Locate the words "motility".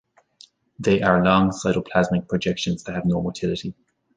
3.21-3.75